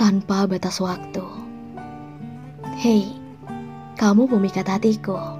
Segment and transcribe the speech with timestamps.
[0.00, 1.20] tanpa batas waktu.
[2.80, 3.12] Hei,
[4.00, 5.36] kamu pemikat hatiku.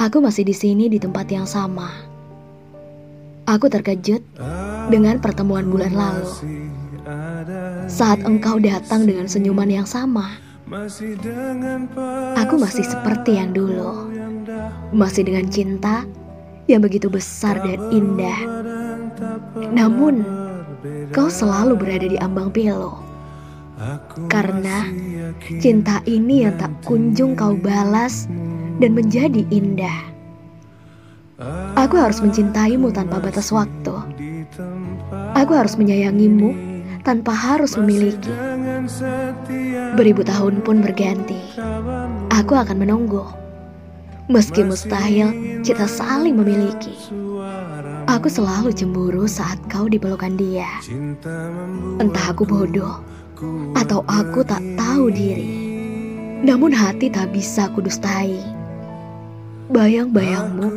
[0.00, 1.92] Aku masih di sini di tempat yang sama.
[3.44, 4.24] Aku terkejut
[4.88, 6.24] dengan pertemuan bulan lalu.
[7.84, 10.40] Saat engkau datang dengan senyuman yang sama,
[12.40, 14.08] aku masih seperti yang dulu.
[14.96, 16.08] Masih dengan cinta
[16.72, 18.40] yang begitu besar dan indah.
[19.76, 20.24] Namun,
[21.12, 23.15] kau selalu berada di ambang pilu.
[24.32, 24.88] Karena
[25.60, 28.24] cinta ini yang tak kunjung kau balas
[28.80, 30.16] dan menjadi indah.
[31.76, 33.92] Aku harus mencintaimu tanpa batas waktu.
[35.36, 36.56] Aku harus menyayangimu
[37.04, 38.32] tanpa harus memiliki.
[39.92, 41.36] Beribu tahun pun berganti.
[42.32, 43.28] Aku akan menunggu.
[44.32, 46.96] Meski mustahil kita saling memiliki.
[48.08, 50.80] Aku selalu cemburu saat kau dipelukan dia.
[52.00, 53.04] Entah aku bodoh
[53.76, 55.66] atau aku tak tahu diri.
[56.44, 58.38] Namun hati tak bisa kudustai.
[59.66, 60.68] Bayang-bayangmu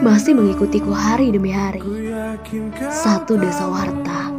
[0.00, 1.82] masih mengikutiku hari demi hari.
[2.92, 4.30] Satu desa warta,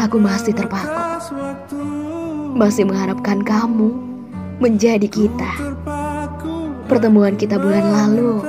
[0.00, 1.00] aku masih terpaku.
[2.56, 3.90] Masih mengharapkan kamu
[4.60, 5.52] menjadi kita.
[6.88, 8.42] Pertemuan kita bulan lalu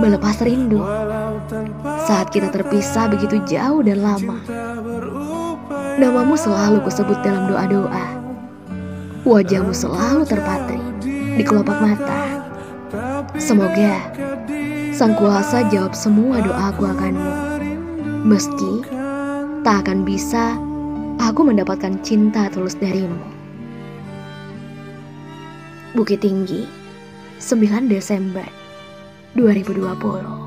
[0.00, 0.80] melepas rindu.
[2.06, 4.38] Saat kita terpisah begitu jauh dan lama.
[5.96, 8.04] Namamu selalu kusebut dalam doa-doa.
[9.24, 10.76] Wajahmu selalu terpatri
[11.08, 12.44] di kelopak mata.
[13.40, 13.96] Semoga
[14.92, 17.32] Sang Kuasa jawab semua doaku akanmu.
[18.28, 18.84] Meski
[19.64, 20.60] tak akan bisa
[21.16, 23.16] aku mendapatkan cinta tulus darimu.
[25.96, 26.68] Bukit Tinggi,
[27.40, 28.44] 9 Desember
[29.32, 30.45] 2020